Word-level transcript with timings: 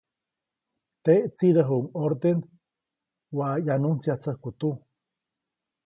Teʼ 1.03 1.19
tsiʼdäjuʼuŋ 1.37 1.83
ʼorden 1.97 2.39
waʼ 3.37 3.53
ʼyanuntsyatsäjku 3.65 4.49
tuj. 4.59 4.77